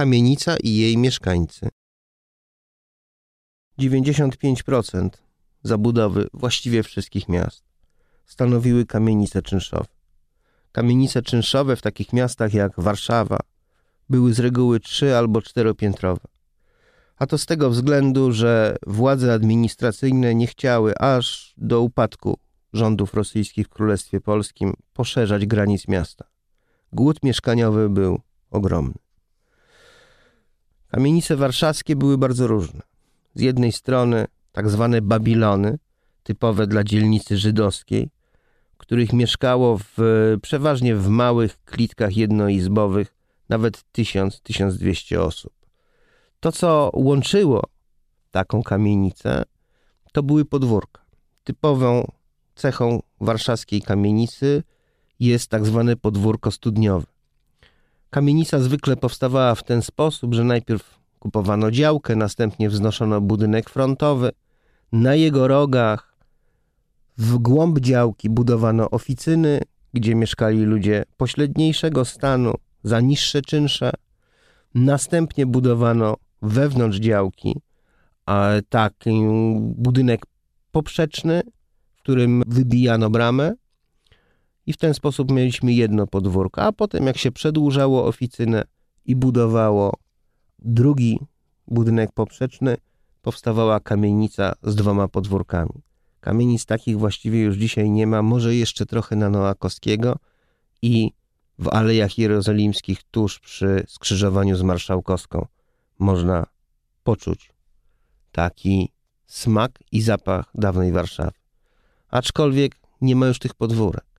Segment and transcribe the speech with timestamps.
[0.00, 1.68] kamienica i jej mieszkańcy.
[3.78, 5.08] 95%
[5.62, 7.64] zabudowy właściwie wszystkich miast
[8.26, 9.86] stanowiły kamienice czynszowe.
[10.72, 13.38] Kamienice czynszowe w takich miastach jak Warszawa
[14.08, 16.24] były z reguły trzy albo czteropiętrowe.
[17.16, 22.38] A to z tego względu, że władze administracyjne nie chciały aż do upadku
[22.72, 26.24] rządów rosyjskich w Królestwie Polskim poszerzać granic miasta.
[26.92, 28.20] Głód mieszkaniowy był
[28.50, 29.09] ogromny.
[30.90, 32.80] Kamienice warszawskie były bardzo różne.
[33.34, 35.78] Z jednej strony tak zwane Babilony,
[36.22, 38.10] typowe dla dzielnicy żydowskiej,
[38.76, 39.98] których mieszkało w,
[40.42, 43.14] przeważnie w małych klitkach jednoizbowych
[43.48, 45.52] nawet 1000-1200 osób.
[46.40, 47.62] To, co łączyło
[48.30, 49.42] taką kamienicę,
[50.12, 51.02] to były podwórka.
[51.44, 52.12] Typową
[52.54, 54.62] cechą warszawskiej kamienicy
[55.20, 57.06] jest tak zwane podwórko studniowe.
[58.10, 64.30] Kamienica zwykle powstawała w ten sposób, że najpierw kupowano działkę, następnie wznoszono budynek frontowy.
[64.92, 66.16] Na jego rogach
[67.18, 69.60] w głąb działki budowano oficyny,
[69.94, 73.90] gdzie mieszkali ludzie pośredniejszego stanu za niższe czynsze.
[74.74, 77.56] Następnie budowano wewnątrz działki
[78.68, 79.22] taki
[79.60, 80.26] budynek
[80.72, 81.42] poprzeczny,
[81.96, 83.54] w którym wybijano bramę
[84.70, 88.64] i w ten sposób mieliśmy jedno podwórko, a potem jak się przedłużało oficynę
[89.04, 89.96] i budowało
[90.58, 91.18] drugi
[91.66, 92.76] budynek poprzeczny,
[93.22, 95.82] powstawała kamienica z dwoma podwórkami.
[96.20, 100.16] Kamienic takich właściwie już dzisiaj nie ma, może jeszcze trochę na Noakowskiego
[100.82, 101.12] i
[101.58, 105.46] w Alejach Jerozolimskich tuż przy skrzyżowaniu z Marszałkowską
[105.98, 106.46] można
[107.04, 107.52] poczuć
[108.32, 108.92] taki
[109.26, 111.38] smak i zapach dawnej Warszawy.
[112.10, 114.09] Aczkolwiek nie ma już tych podwórek.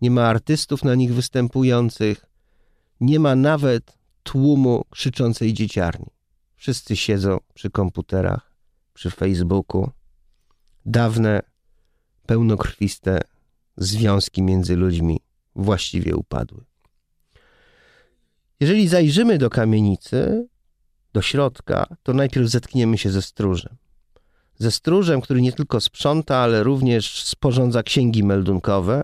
[0.00, 2.26] Nie ma artystów na nich występujących,
[3.00, 6.06] nie ma nawet tłumu krzyczącej dzieciarni.
[6.56, 8.52] Wszyscy siedzą przy komputerach,
[8.94, 9.90] przy Facebooku.
[10.86, 11.42] Dawne,
[12.26, 13.20] pełnokrwiste
[13.76, 15.20] związki między ludźmi
[15.54, 16.64] właściwie upadły.
[18.60, 20.48] Jeżeli zajrzymy do kamienicy,
[21.12, 23.76] do środka, to najpierw zetkniemy się ze stróżem.
[24.58, 29.02] Ze stróżem, który nie tylko sprząta, ale również sporządza księgi meldunkowe,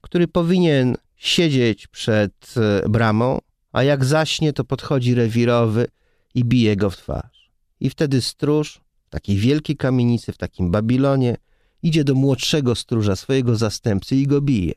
[0.00, 3.38] który powinien siedzieć przed e, bramą,
[3.72, 5.86] a jak zaśnie, to podchodzi rewirowy
[6.34, 7.50] i bije go w twarz.
[7.80, 11.36] I wtedy stróż w takiej wielkiej kamienicy, w takim Babilonie,
[11.82, 14.74] idzie do młodszego stróża, swojego zastępcy i go bije.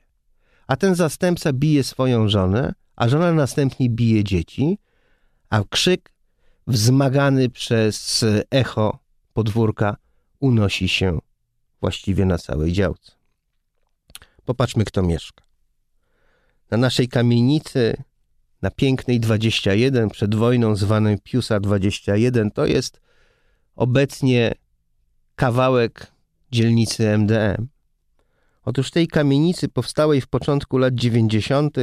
[0.67, 4.77] A ten zastępca bije swoją żonę, a żona następnie bije dzieci,
[5.49, 6.13] a krzyk
[6.67, 8.99] wzmagany przez echo
[9.33, 9.97] podwórka
[10.39, 11.19] unosi się
[11.81, 13.22] właściwie na całej działce.
[14.45, 15.43] Popatrzmy, kto mieszka.
[16.71, 18.03] Na naszej kamienicy,
[18.61, 22.99] na pięknej 21, przed wojną zwanej Piusa 21, to jest
[23.75, 24.53] obecnie
[25.35, 26.11] kawałek
[26.51, 27.67] dzielnicy MDM.
[28.65, 31.77] Otóż tej kamienicy powstałej w początku lat 90.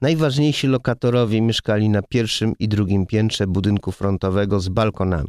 [0.00, 5.28] najważniejsi lokatorowie mieszkali na pierwszym i drugim piętrze budynku frontowego z balkonami.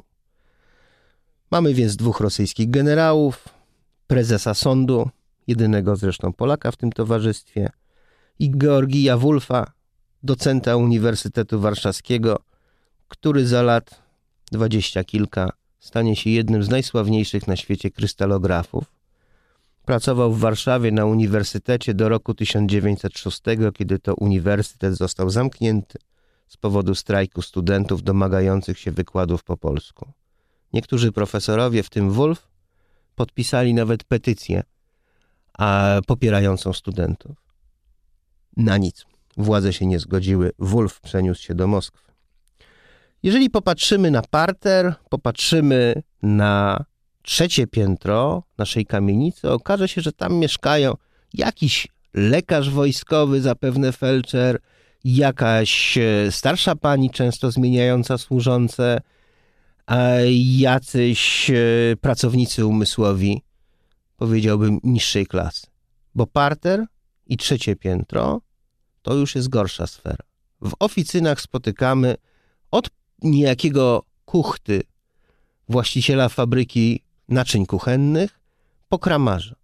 [1.52, 3.50] Mamy więc dwóch rosyjskich generałów,
[4.08, 5.10] prezesa sądu,
[5.48, 7.70] jedynego zresztą Polaka w tym towarzystwie,
[8.40, 9.72] i Georgija Wulfa,
[10.24, 12.40] docenta Uniwersytetu Warszawskiego,
[13.08, 14.02] który za lat
[14.52, 15.50] dwadzieścia kilka
[15.80, 18.84] stanie się jednym z najsławniejszych na świecie krystalografów.
[19.86, 23.42] Pracował w Warszawie na uniwersytecie do roku 1906,
[23.74, 26.00] kiedy to uniwersytet został zamknięty
[26.48, 30.12] z powodu strajku studentów domagających się wykładów po polsku.
[30.74, 32.48] Niektórzy profesorowie, w tym Wolf,
[33.16, 34.64] podpisali nawet petycję
[35.58, 37.38] a, popierającą studentów.
[38.58, 39.06] Na nic.
[39.38, 40.52] Władze się nie zgodziły.
[40.60, 42.12] Wolf przeniósł się do Moskwy.
[43.24, 46.86] Jeżeli popatrzymy na parter, popatrzymy na
[47.22, 50.94] trzecie piętro naszej kamienicy, okaże się, że tam mieszkają
[51.34, 54.60] jakiś lekarz wojskowy, zapewne felczer,
[55.04, 59.02] jakaś e, starsza pani, często zmieniająca służące,
[60.58, 61.56] jacyś e,
[62.02, 63.42] pracownicy umysłowi,
[64.24, 65.68] powiedziałbym, niższej klasy.
[66.16, 66.86] Bo parter
[67.28, 68.42] i trzecie piętro
[69.02, 70.26] to już jest gorsza sfera.
[70.62, 72.16] W oficynach spotykamy
[72.72, 72.90] od
[73.22, 74.82] niejakiego kuchty,
[75.70, 78.40] właściciela fabryki naczyń kuchennych,
[78.90, 79.56] po kramarza.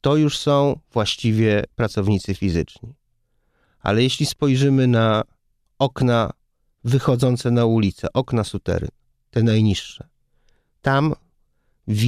[0.00, 2.94] To już są właściwie pracownicy fizyczni.
[3.80, 5.22] Ale jeśli spojrzymy na
[5.78, 6.30] okna
[6.84, 8.88] wychodzące na ulicę, okna sutery,
[9.30, 10.08] te najniższe.
[10.82, 11.14] Tam
[11.86, 12.02] w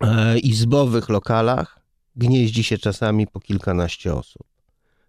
[0.00, 1.78] jednoizbowych lokalach
[2.16, 4.46] gnieździ się czasami po kilkanaście osób.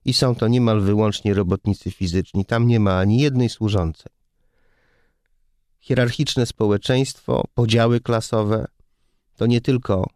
[0.05, 2.45] i są to niemal wyłącznie robotnicy fizyczni.
[2.45, 4.11] Tam nie ma ani jednej służącej.
[5.79, 8.65] Hierarchiczne społeczeństwo, podziały klasowe
[9.35, 10.09] to nie tylko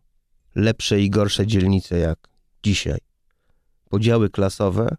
[0.56, 2.30] lepsze i gorsze dzielnice jak
[2.64, 3.00] dzisiaj.
[3.90, 4.96] Podziały klasowe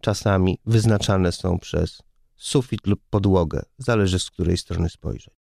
[0.00, 2.02] czasami wyznaczane są przez
[2.36, 5.41] sufit lub podłogę, zależy z której strony spojrzeć.